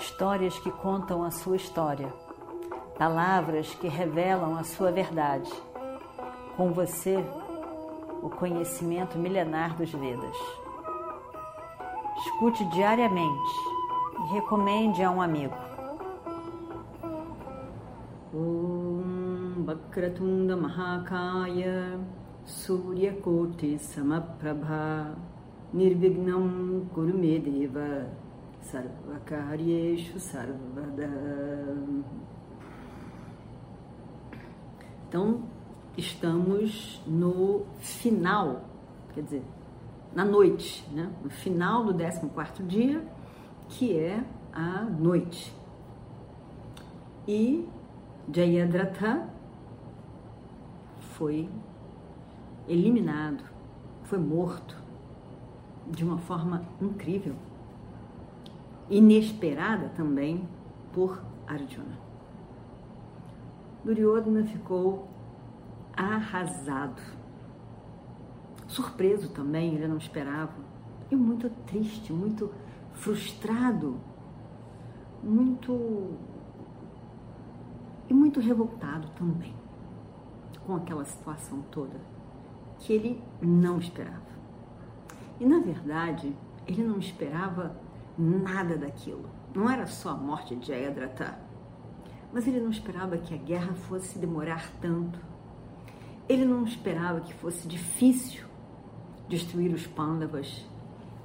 histórias 0.00 0.58
que 0.58 0.70
contam 0.70 1.22
a 1.22 1.30
sua 1.30 1.56
história, 1.56 2.12
palavras 2.98 3.74
que 3.74 3.86
revelam 3.86 4.56
a 4.56 4.64
sua 4.64 4.90
verdade. 4.90 5.50
Com 6.56 6.72
você, 6.72 7.22
o 8.22 8.30
conhecimento 8.30 9.18
milenar 9.18 9.76
dos 9.76 9.90
Vedas. 9.92 10.36
Escute 12.18 12.64
diariamente 12.70 13.54
e 14.18 14.34
recomende 14.34 15.02
a 15.02 15.10
um 15.10 15.20
amigo. 15.20 15.54
Om 18.32 19.64
Vakratunda 19.64 20.56
Mahakaya 20.56 22.00
Suryakoti 22.44 23.78
Samaprabha 23.78 25.14
Nirvignam 25.72 26.86
Kurumedeva 26.94 28.29
Sarvakaryeshu 28.62 30.18
Sarvada 30.18 31.10
Então, 35.08 35.42
estamos 35.96 37.02
no 37.06 37.66
final, 37.80 38.64
quer 39.12 39.22
dizer, 39.22 39.42
na 40.14 40.24
noite, 40.24 40.86
né? 40.92 41.10
no 41.22 41.30
final 41.30 41.84
do 41.84 41.94
14 41.94 42.62
dia, 42.62 43.04
que 43.68 43.96
é 43.96 44.22
a 44.52 44.82
noite. 44.82 45.52
E 47.26 47.66
Jayadratha 48.32 49.28
foi 51.00 51.48
eliminado, 52.68 53.42
foi 54.04 54.18
morto 54.18 54.76
de 55.88 56.04
uma 56.04 56.18
forma 56.18 56.62
incrível, 56.80 57.34
inesperada 58.90 59.88
também 59.90 60.46
por 60.92 61.22
Arjuna. 61.46 61.98
Duryodhana 63.84 64.44
ficou 64.44 65.08
arrasado. 65.96 67.00
Surpreso 68.66 69.30
também, 69.30 69.74
ele 69.74 69.88
não 69.88 69.96
esperava. 69.96 70.54
E 71.10 71.16
muito 71.16 71.48
triste, 71.66 72.12
muito 72.12 72.52
frustrado, 72.92 73.98
muito. 75.22 76.10
e 78.08 78.14
muito 78.14 78.40
revoltado 78.40 79.08
também 79.10 79.54
com 80.66 80.76
aquela 80.76 81.04
situação 81.04 81.62
toda 81.70 82.00
que 82.78 82.92
ele 82.92 83.22
não 83.40 83.78
esperava. 83.78 84.30
E 85.38 85.44
na 85.44 85.58
verdade, 85.58 86.34
ele 86.66 86.82
não 86.82 86.98
esperava 86.98 87.76
nada 88.20 88.76
daquilo. 88.76 89.28
Não 89.54 89.68
era 89.68 89.86
só 89.86 90.10
a 90.10 90.14
morte 90.14 90.54
de 90.54 90.68
Jayadratha, 90.68 91.38
mas 92.32 92.46
ele 92.46 92.60
não 92.60 92.70
esperava 92.70 93.18
que 93.18 93.34
a 93.34 93.38
guerra 93.38 93.74
fosse 93.74 94.18
demorar 94.18 94.70
tanto 94.80 95.30
ele 96.30 96.44
não 96.44 96.62
esperava 96.62 97.20
que 97.20 97.34
fosse 97.34 97.66
difícil 97.66 98.44
destruir 99.28 99.74
os 99.74 99.84
Pandavas. 99.84 100.64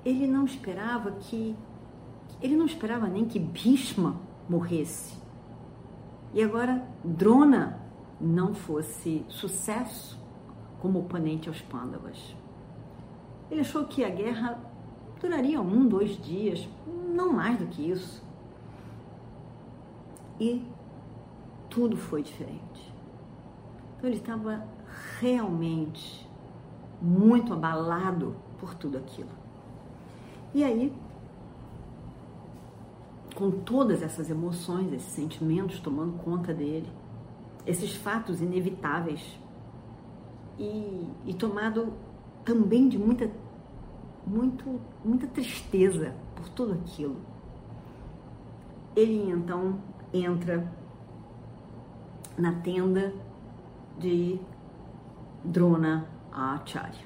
Ele 0.04 0.26
não 0.26 0.46
esperava 0.46 1.12
que. 1.12 1.56
Ele 2.42 2.56
não 2.56 2.66
esperava 2.66 3.08
nem 3.08 3.24
que 3.24 3.38
Bhishma 3.38 4.20
morresse. 4.50 5.16
E 6.34 6.42
agora 6.42 6.84
Drona 7.04 7.80
não 8.20 8.56
fosse 8.56 9.24
sucesso 9.30 10.20
como 10.82 11.02
oponente 11.02 11.50
aos 11.50 11.62
Pandavas. 11.62 12.36
Ele 13.52 13.62
achou 13.62 13.86
que 13.86 14.04
a 14.04 14.10
guerra 14.10 14.60
duraria 15.20 15.62
um, 15.62 15.88
dois 15.88 16.18
dias, 16.22 16.68
não 17.14 17.34
mais 17.34 17.58
do 17.58 17.66
que 17.68 17.90
isso. 17.90 18.24
E 20.40 20.64
tudo 21.70 21.98
foi 21.98 22.22
diferente. 22.22 22.94
Então 23.98 24.10
ele 24.10 24.18
estava 24.18 24.66
realmente 25.20 26.28
muito 27.02 27.54
abalado 27.54 28.36
por 28.60 28.74
tudo 28.76 28.98
aquilo. 28.98 29.30
E 30.54 30.64
aí, 30.64 30.94
com 33.36 33.52
todas 33.52 34.02
essas 34.02 34.30
emoções, 34.30 34.94
esses 34.94 35.12
sentimentos 35.12 35.80
tomando 35.80 36.18
conta 36.20 36.54
dele, 36.54 36.90
esses 37.66 37.94
fatos 37.96 38.42
inevitáveis, 38.42 39.38
e, 40.58 41.10
e 41.26 41.34
tomado 41.34 41.94
também 42.44 42.88
de 42.88 42.98
muita, 42.98 43.30
muito, 44.26 44.80
muita 45.04 45.28
tristeza 45.28 46.16
por 46.36 46.50
tudo 46.50 46.74
aquilo, 46.74 47.18
ele 48.96 49.30
então 49.30 49.80
entra 50.14 50.72
na 52.38 52.54
tenda 52.62 53.14
de 53.98 54.40
Drona 55.44 56.08
Acharya. 56.32 57.06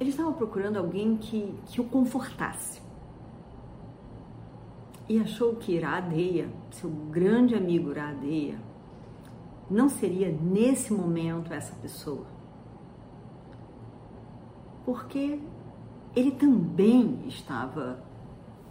Ele 0.00 0.10
estava 0.10 0.32
procurando 0.32 0.76
alguém 0.76 1.16
que, 1.16 1.54
que 1.66 1.80
o 1.80 1.84
confortasse. 1.84 2.82
E 5.08 5.20
achou 5.20 5.54
que 5.56 5.72
Iradeia, 5.72 6.48
seu 6.70 6.90
grande 6.90 7.54
amigo 7.54 7.90
Iradeia, 7.90 8.58
não 9.70 9.88
seria 9.88 10.30
nesse 10.30 10.92
momento 10.92 11.52
essa 11.52 11.74
pessoa. 11.76 12.26
Porque 14.84 15.40
ele 16.14 16.32
também 16.32 17.26
estava 17.26 17.98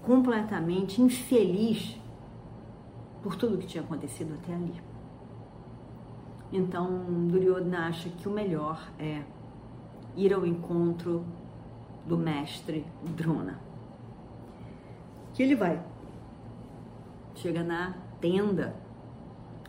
completamente 0.04 1.02
infeliz 1.02 2.00
por 3.22 3.36
tudo 3.36 3.58
que 3.58 3.66
tinha 3.66 3.84
acontecido 3.84 4.34
até 4.34 4.54
ali. 4.54 4.82
Então, 6.52 6.88
Duryodhana 7.30 7.88
acha 7.88 8.10
que 8.10 8.28
o 8.28 8.32
melhor 8.32 8.80
é 9.00 9.24
ir 10.16 10.34
ao 10.34 10.46
encontro 10.46 11.26
do 12.06 12.18
mestre 12.18 12.86
Drona. 13.16 13.60
Que 15.34 15.42
ele 15.42 15.56
vai. 15.56 15.84
Chega 17.34 17.64
na 17.64 17.96
tenda, 18.22 18.76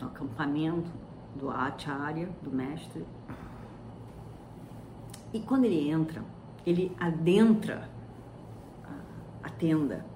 no 0.01 0.09
acampamento 0.09 0.91
do 1.35 1.49
Acharya, 1.49 2.29
do 2.43 2.51
mestre. 2.51 3.07
E 5.35 5.41
quando 5.41 5.65
ele 5.65 5.91
entra, 5.91 6.25
ele 6.65 6.95
adentra 6.97 7.91
a, 9.43 9.51
tenda. 9.51 10.07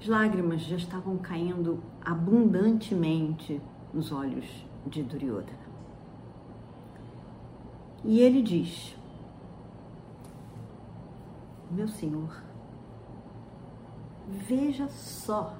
As 0.00 0.06
lágrimas 0.06 0.62
já 0.62 0.76
estavam 0.76 1.18
caindo 1.18 1.82
abundantemente 2.00 3.60
nos 3.92 4.12
olhos 4.12 4.46
de 4.86 5.02
Duryodhana. 5.02 5.58
E 8.04 8.20
ele 8.20 8.42
diz: 8.42 8.96
Meu 11.68 11.88
senhor, 11.88 12.44
veja 14.28 14.86
só 14.86 15.56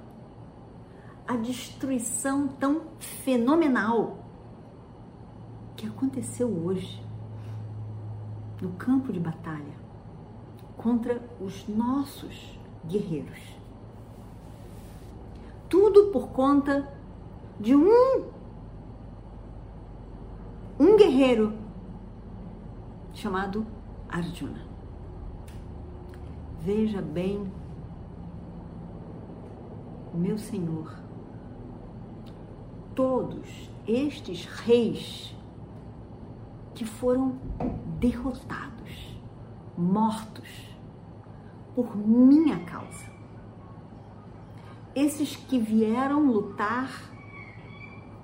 a 1.26 1.34
destruição 1.34 2.46
tão 2.46 2.82
fenomenal 3.00 4.18
que 5.74 5.86
aconteceu 5.88 6.48
hoje 6.48 7.02
no 8.64 8.72
campo 8.72 9.12
de 9.12 9.20
batalha 9.20 9.74
contra 10.74 11.20
os 11.38 11.68
nossos 11.68 12.58
guerreiros. 12.86 13.38
Tudo 15.68 16.06
por 16.06 16.28
conta 16.28 16.90
de 17.60 17.76
um 17.76 18.24
um 20.80 20.96
guerreiro 20.96 21.52
chamado 23.12 23.66
Arjuna. 24.08 24.64
Veja 26.62 27.02
bem, 27.02 27.52
meu 30.14 30.38
Senhor, 30.38 30.90
todos 32.94 33.70
estes 33.86 34.46
reis 34.46 35.36
que 36.74 36.84
foram 36.84 37.38
derrotados, 38.04 39.18
mortos 39.78 40.76
por 41.74 41.96
minha 41.96 42.62
causa. 42.66 43.10
Esses 44.94 45.34
que 45.34 45.58
vieram 45.58 46.30
lutar 46.30 46.90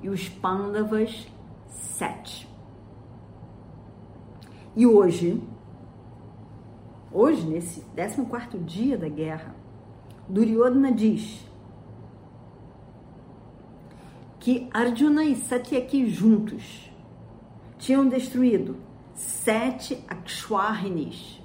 e 0.00 0.08
os 0.08 0.28
Pandavas 0.28 1.26
7. 1.66 2.48
E 4.74 4.86
hoje, 4.86 5.42
hoje, 7.12 7.46
nesse 7.46 7.84
14 7.94 8.58
dia 8.58 8.96
da 8.96 9.08
guerra, 9.08 9.54
Duryodhana 10.28 10.92
diz 10.92 11.46
que 14.38 14.68
Arjuna 14.72 15.24
e 15.24 15.36
Satyaki 15.36 16.08
juntos 16.08 16.91
tinham 17.82 18.08
destruído 18.08 18.76
sete 19.12 20.04
Akshwarinis. 20.08 21.42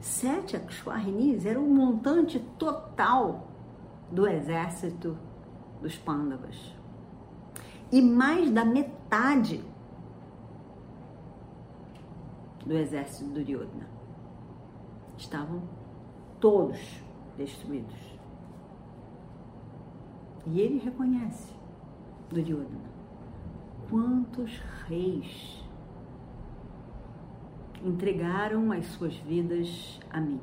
Sete 0.00 0.56
Akshwarinis 0.56 1.44
era 1.44 1.60
o 1.60 1.68
montante 1.68 2.40
total 2.58 3.46
do 4.10 4.26
exército 4.26 5.14
dos 5.82 5.94
Pandavas. 5.96 6.56
E 7.92 8.00
mais 8.00 8.50
da 8.50 8.64
metade 8.64 9.62
do 12.64 12.78
exército 12.78 13.26
do 13.26 13.34
Duryodhana. 13.34 13.86
Estavam 15.18 15.62
todos 16.40 16.80
destruídos. 17.36 17.94
E 20.46 20.60
ele 20.60 20.78
reconhece, 20.78 21.52
Duryodhana, 22.30 22.93
quantos 23.88 24.60
reis 24.86 25.64
entregaram 27.84 28.72
as 28.72 28.86
suas 28.86 29.14
vidas 29.16 30.00
a 30.10 30.20
mim. 30.20 30.40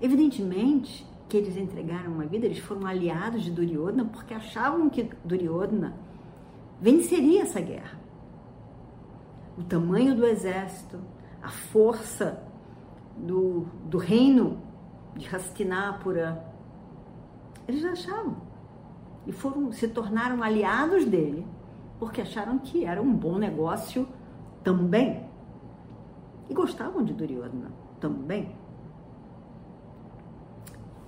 Evidentemente 0.00 1.06
que 1.28 1.36
eles 1.36 1.56
entregaram 1.56 2.12
uma 2.12 2.24
vida, 2.24 2.46
eles 2.46 2.58
foram 2.58 2.86
aliados 2.86 3.42
de 3.42 3.50
Duryodhana 3.50 4.06
porque 4.06 4.32
achavam 4.32 4.88
que 4.88 5.10
Duryodhana 5.24 5.94
venceria 6.80 7.42
essa 7.42 7.60
guerra. 7.60 7.98
O 9.58 9.62
tamanho 9.62 10.14
do 10.14 10.24
exército, 10.24 10.98
a 11.42 11.50
força 11.50 12.42
do, 13.16 13.66
do 13.84 13.98
reino 13.98 14.62
de 15.16 15.28
Hastinapura, 15.34 16.44
eles 17.66 17.84
achavam. 17.84 18.36
E 19.26 19.32
foram, 19.32 19.70
se 19.72 19.88
tornaram 19.88 20.42
aliados 20.42 21.04
dele, 21.04 21.46
porque 21.98 22.20
acharam 22.20 22.58
que 22.58 22.84
era 22.84 23.02
um 23.02 23.14
bom 23.14 23.38
negócio 23.38 24.08
também. 24.62 25.26
E 26.48 26.54
gostavam 26.54 27.04
de 27.04 27.12
Duryodhana 27.12 27.70
também. 28.00 28.54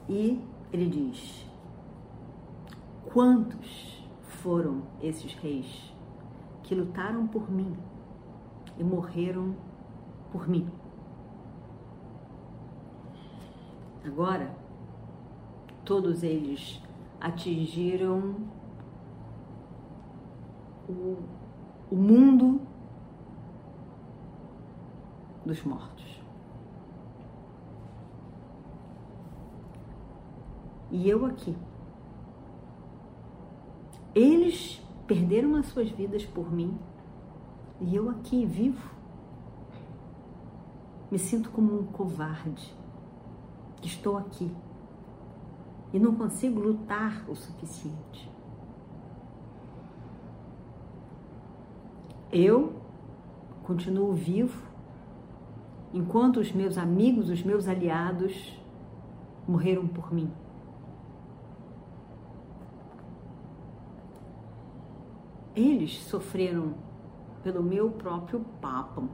E 0.08 0.44
ele 0.72 0.88
diz: 0.88 1.46
Quantos 3.12 4.04
foram 4.20 4.82
esses 5.00 5.34
reis 5.34 5.94
que 6.62 6.74
lutaram 6.74 7.26
por 7.26 7.50
mim 7.50 7.76
e 8.76 8.84
morreram 8.84 9.54
por 10.32 10.48
mim? 10.48 10.68
Agora, 14.04 14.54
todos 15.84 16.22
eles 16.22 16.82
atingiram 17.20 18.36
o, 20.90 21.18
o 21.90 21.96
mundo 21.96 22.60
dos 25.44 25.62
mortos. 25.62 26.20
E 30.90 31.08
eu 31.08 31.24
aqui. 31.24 31.56
Eles 34.14 34.82
perderam 35.06 35.56
as 35.56 35.66
suas 35.66 35.88
vidas 35.90 36.24
por 36.24 36.52
mim 36.52 36.78
e 37.80 37.94
eu 37.94 38.10
aqui 38.10 38.44
vivo. 38.44 38.90
Me 41.10 41.18
sinto 41.18 41.50
como 41.50 41.80
um 41.80 41.86
covarde 41.86 42.80
estou 43.86 44.16
aqui 44.16 44.50
e 45.92 45.98
não 45.98 46.14
consigo 46.14 46.60
lutar 46.60 47.24
o 47.28 47.34
suficiente. 47.34 48.30
Eu 52.32 52.72
continuo 53.64 54.12
vivo 54.12 54.62
enquanto 55.92 56.38
os 56.38 56.52
meus 56.52 56.78
amigos, 56.78 57.28
os 57.28 57.42
meus 57.42 57.66
aliados 57.66 58.56
morreram 59.48 59.88
por 59.88 60.14
mim. 60.14 60.30
Eles 65.56 65.98
sofreram 66.04 66.74
pelo 67.42 67.62
meu 67.62 67.90
próprio 67.90 68.40
papo, 68.60 69.08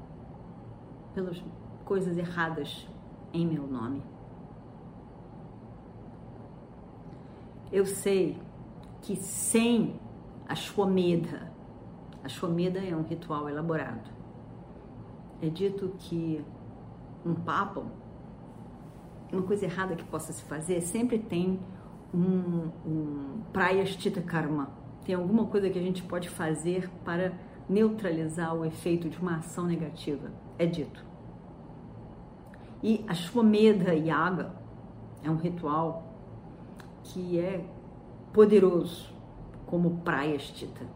pelas 1.15 1.43
coisas 1.85 2.19
erradas 2.19 2.87
em 3.33 3.47
meu 3.47 3.67
nome. 3.67 4.03
Eu 7.73 7.87
sei 7.87 8.39
que 9.01 9.17
sem 9.17 9.99
a 10.47 10.55
Shwamedha, 10.55 11.46
a 12.27 12.29
Shwamedha 12.29 12.81
é 12.81 12.95
um 12.95 13.03
ritual 13.03 13.49
elaborado. 13.49 14.11
É 15.41 15.49
dito 15.49 15.93
que 15.97 16.45
um 17.25 17.35
papo, 17.35 17.87
uma 19.33 19.43
coisa 19.43 19.65
errada 19.65 19.95
que 19.95 20.03
possa 20.03 20.33
se 20.33 20.43
fazer, 20.43 20.81
sempre 20.81 21.21
tem 21.21 21.61
um, 22.13 22.69
um 22.85 23.43
prayashtita 23.53 24.21
karma. 24.21 24.71
Tem 25.05 25.15
alguma 25.15 25.47
coisa 25.47 25.71
que 25.71 25.79
a 25.79 25.83
gente 25.83 26.03
pode 26.03 26.29
fazer 26.29 26.91
para 27.05 27.33
neutralizar 27.69 28.53
o 28.57 28.65
efeito 28.65 29.09
de 29.09 29.17
uma 29.19 29.37
ação 29.37 29.65
negativa. 29.65 30.29
É 30.59 30.67
dito. 30.67 31.05
E 32.83 33.05
a 33.07 33.15
Shwamedha 33.15 33.95
Yaga 33.95 34.53
é 35.23 35.31
um 35.31 35.37
ritual 35.37 36.13
que 37.05 37.39
é 37.39 37.65
poderoso 38.33 39.15
como 39.65 39.99
praia 39.99 40.35
estita. 40.35 40.96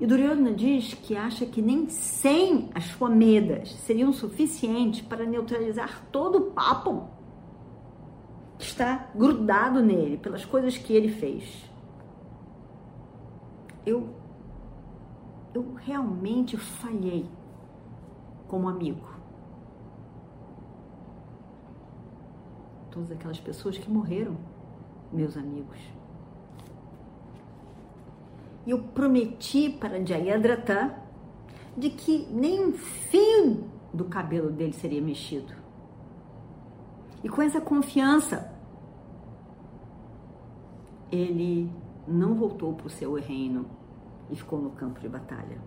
E 0.00 0.06
Duryodhana 0.06 0.52
diz 0.52 0.94
que 0.94 1.16
acha 1.16 1.44
que 1.44 1.60
nem 1.60 1.88
100 1.88 2.70
Ashwamedas 2.72 3.72
seriam 3.80 4.12
suficientes 4.12 5.00
para 5.00 5.26
neutralizar 5.26 6.06
todo 6.12 6.38
o 6.38 6.50
papo 6.52 7.08
que 8.56 8.64
está 8.64 9.10
grudado 9.14 9.82
nele 9.82 10.16
pelas 10.16 10.44
coisas 10.44 10.78
que 10.78 10.92
ele 10.92 11.08
fez. 11.08 11.68
Eu, 13.84 14.14
eu 15.52 15.74
realmente 15.74 16.56
falhei 16.56 17.28
como 18.46 18.68
amigo. 18.68 19.08
Todas 22.92 23.10
aquelas 23.10 23.40
pessoas 23.40 23.76
que 23.76 23.90
morreram, 23.90 24.36
meus 25.12 25.36
amigos 25.36 25.97
eu 28.70 28.78
prometi 28.78 29.70
para 29.70 30.04
Jayadratha 30.04 30.94
de 31.76 31.90
que 31.90 32.26
nem 32.30 32.66
um 32.66 32.72
fio 32.72 33.64
do 33.94 34.04
cabelo 34.04 34.50
dele 34.50 34.72
seria 34.72 35.00
mexido. 35.00 35.54
E 37.22 37.28
com 37.28 37.40
essa 37.40 37.60
confiança, 37.60 38.52
ele 41.10 41.72
não 42.06 42.34
voltou 42.34 42.74
para 42.74 42.86
o 42.86 42.90
seu 42.90 43.14
reino 43.14 43.66
e 44.30 44.36
ficou 44.36 44.60
no 44.60 44.70
campo 44.70 45.00
de 45.00 45.08
batalha. 45.08 45.58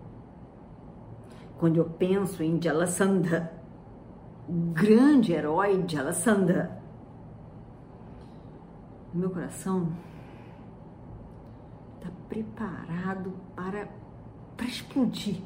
Quando 1.58 1.76
eu 1.76 1.84
penso 1.84 2.42
em 2.42 2.60
Jalasandha, 2.60 3.52
grande 4.48 5.32
herói 5.32 5.84
Jalasandha, 5.86 6.80
meu 9.12 9.30
coração 9.30 9.88
preparado 12.32 13.34
para, 13.54 13.86
para 14.56 14.66
explodir. 14.66 15.42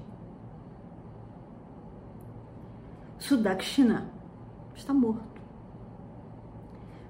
Sudakshina 3.18 4.08
está 4.72 4.94
morto. 4.94 5.42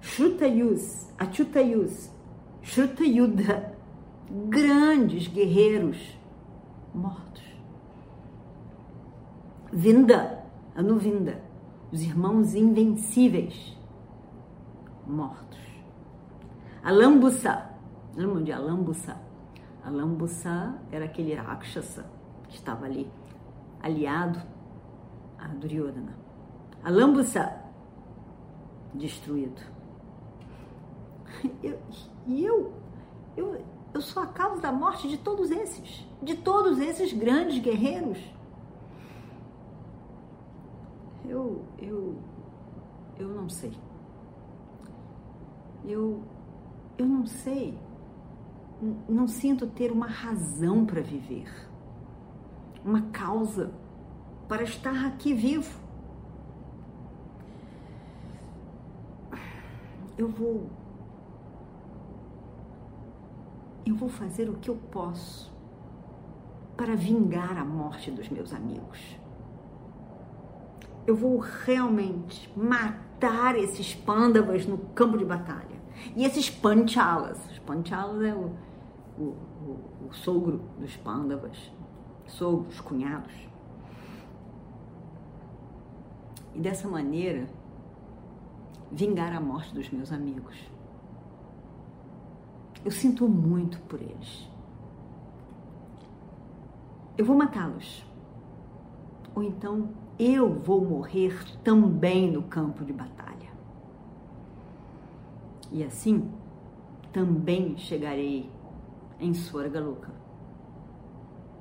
Shrutayus, 0.00 1.12
Achutayus, 1.18 2.11
Shrutayuddha, 2.62 3.76
grandes 4.49 5.28
guerreiros 5.28 6.18
mortos. 6.95 7.45
Vinda, 9.71 10.42
Anuvinda, 10.75 11.42
os 11.92 12.00
irmãos 12.00 12.54
invencíveis 12.54 13.76
mortos. 15.06 15.59
Alambusa, 16.83 17.71
lembram 18.14 18.42
de 18.42 18.52
Alambusa? 18.52 19.25
Alambusa 19.87 20.76
era 20.90 21.05
aquele 21.05 21.33
Rakshasa 21.33 22.05
que 22.49 22.57
estava 22.57 22.87
ali, 22.87 23.09
aliado 23.81 24.43
a 25.38 25.47
Duryodhana. 25.47 26.19
Alambusa, 26.83 27.57
destruído. 28.93 29.62
Eu, 31.62 31.78
e 32.26 32.45
eu, 32.45 32.73
eu, 33.37 33.64
eu 33.95 34.00
sou 34.00 34.23
a 34.23 34.26
causa 34.26 34.61
da 34.61 34.73
morte 34.73 35.07
de 35.07 35.19
todos 35.19 35.50
esses, 35.50 36.05
de 36.21 36.35
todos 36.35 36.81
esses 36.81 37.12
grandes 37.12 37.59
guerreiros. 37.59 38.19
Eu, 41.25 41.64
eu, 41.78 42.16
eu 43.19 43.28
não 43.28 43.49
sei. 43.49 43.73
Eu, 45.85 46.23
eu 46.99 47.07
não 47.07 47.26
sei 47.26 47.78
não 49.09 49.26
sinto 49.26 49.66
ter 49.66 49.90
uma 49.90 50.06
razão 50.06 50.85
para 50.85 51.00
viver, 51.00 51.49
uma 52.85 53.02
causa 53.02 53.73
para 54.49 54.62
estar 54.62 55.06
aqui 55.06 55.33
vivo. 55.33 55.80
Eu 60.16 60.28
vou. 60.28 60.71
Eu 63.85 63.95
vou 63.95 64.09
fazer 64.09 64.49
o 64.49 64.54
que 64.54 64.68
eu 64.68 64.76
posso 64.76 65.54
para 66.76 66.95
vingar 66.95 67.56
a 67.56 67.64
morte 67.64 68.11
dos 68.11 68.28
meus 68.28 68.52
amigos. 68.52 69.18
Eu 71.06 71.14
vou 71.14 71.38
realmente 71.38 72.50
matar 72.56 73.56
esses 73.56 73.95
pândavas 73.95 74.66
no 74.66 74.78
campo 74.78 75.16
de 75.16 75.25
batalha. 75.25 75.76
E 76.14 76.25
esses 76.25 76.50
panchalas, 76.50 77.38
os 77.50 77.59
panchalas 77.61 78.23
é 78.23 78.35
o, 78.35 78.52
o, 79.19 79.23
o, 79.23 80.09
o 80.09 80.15
sogro 80.15 80.61
dos 80.79 80.97
Pandavas, 80.97 81.71
sogros, 82.27 82.81
cunhados. 82.81 83.35
E 86.55 86.61
dessa 86.61 86.89
maneira, 86.89 87.47
vingar 88.91 89.35
a 89.35 89.41
morte 89.41 89.75
dos 89.75 89.91
meus 89.91 90.13
amigos. 90.13 90.57
Eu 92.85 92.91
sinto 92.91 93.29
muito 93.29 93.79
por 93.83 94.01
eles. 94.01 94.49
Eu 97.19 97.25
vou 97.25 97.37
matá-los. 97.37 98.05
Ou 99.35 99.43
então 99.43 99.91
eu 100.19 100.55
vou 100.55 100.83
morrer 100.83 101.37
também 101.63 102.31
no 102.31 102.43
campo 102.43 102.85
de 102.85 102.93
batalha. 102.93 103.51
E 105.71 105.83
assim 105.85 106.31
também 107.13 107.77
chegarei 107.77 108.51
em 109.19 109.33
Swargaluka, 109.33 110.11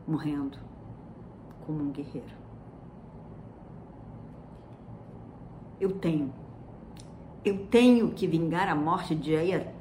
morrendo 0.08 0.58
como 1.66 1.82
um 1.82 1.92
guerreiro. 1.92 2.36
Eu 5.80 6.00
tenho, 6.00 6.34
eu 7.44 7.68
tenho 7.68 8.12
que 8.12 8.28
vingar 8.28 8.70
a 8.70 8.76
morte 8.76 9.16
de 9.16 9.36
eh, 9.36 9.74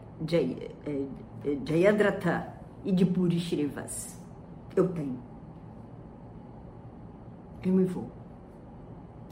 eh, 0.86 1.58
Jayadratha 1.64 2.52
e 2.84 2.92
de 2.92 3.04
Purishrivas. 3.06 4.20
Eu 4.74 4.92
tenho. 4.92 5.18
Eu 7.62 7.72
me 7.72 7.84
vou. 7.84 8.10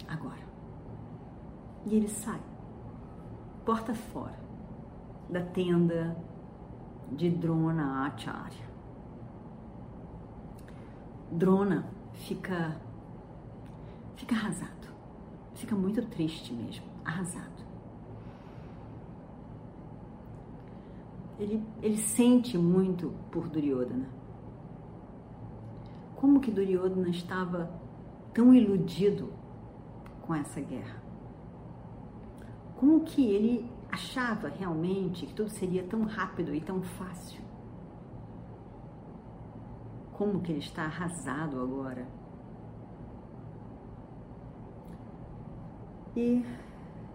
Agora. 0.09 0.43
E 1.85 1.97
ele 1.97 2.09
sai, 2.09 2.41
porta 3.65 3.93
fora, 3.93 4.39
da 5.29 5.43
tenda 5.43 6.17
de 7.17 7.31
Drona 7.31 8.07
Acharya. 8.07 8.71
Drona 11.31 11.87
fica 12.13 12.77
fica 14.17 14.35
arrasado. 14.35 14.89
Fica 15.55 15.75
muito 15.75 16.03
triste 16.07 16.53
mesmo, 16.53 16.85
arrasado. 17.05 17.63
Ele, 21.39 21.63
ele 21.83 21.97
sente 21.97 22.57
muito 22.57 23.13
por 23.31 23.49
Duryodhana. 23.49 24.09
Como 26.17 26.41
que 26.41 26.51
Duryodhana 26.51 27.09
estava 27.09 27.71
tão 28.33 28.55
iludido 28.55 29.33
com 30.23 30.35
essa 30.35 30.61
guerra? 30.61 31.03
Como 32.77 33.01
que 33.01 33.25
ele 33.25 33.72
achava 33.93 34.49
realmente 34.49 35.27
que 35.27 35.35
tudo 35.35 35.51
seria 35.51 35.85
tão 35.85 36.05
rápido 36.05 36.55
e 36.55 36.61
tão 36.63 36.83
fácil. 36.83 37.43
Como 40.13 40.41
que 40.41 40.51
ele 40.51 40.61
está 40.61 40.85
arrasado 40.85 41.61
agora. 41.61 42.09
E 46.17 46.43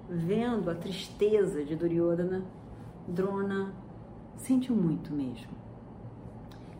vendo 0.07 0.69
a 0.69 0.75
tristeza 0.75 1.63
de 1.65 1.75
Duryodhana, 1.75 2.45
Drona 3.07 3.73
sentiu 4.35 4.75
muito 4.75 5.11
mesmo. 5.11 5.51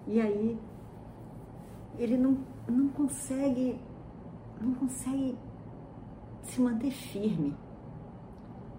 E 0.06 0.22
aí 0.22 0.60
ele 1.98 2.18
não, 2.18 2.38
não 2.68 2.88
consegue 2.90 3.80
não 4.62 4.74
consegue 4.74 5.38
se 6.42 6.60
manter 6.62 6.92
firme 6.92 7.56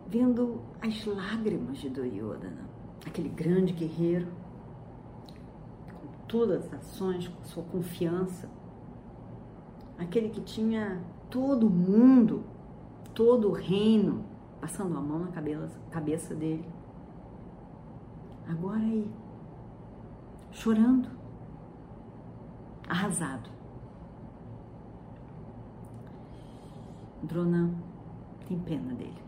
vendo 0.09 0.63
as 0.81 1.05
lágrimas 1.05 1.79
de 1.79 1.91
Duryodhana, 1.91 2.65
aquele 3.07 3.29
grande 3.29 3.75
guerreiro, 3.75 4.27
com 6.01 6.09
todas 6.27 6.65
as 6.65 6.75
ações, 6.75 7.29
com 7.29 7.45
sua 7.45 7.63
confiança, 7.65 8.49
aquele 9.99 10.31
que 10.31 10.41
tinha 10.41 10.99
todo 11.29 11.67
o 11.67 11.71
mundo, 11.71 12.43
todo 13.15 13.51
o 13.51 13.53
reino, 13.53 14.25
passando 14.61 14.97
a 14.97 15.01
mão 15.01 15.19
na 15.19 15.29
cabeça, 15.91 16.35
dele. 16.35 16.65
Agora 18.49 18.81
aí, 18.81 19.11
chorando, 20.51 21.11
arrasado. 22.89 23.51
Drona 27.23 27.71
tem 28.47 28.59
pena 28.59 28.95
dele 28.95 29.28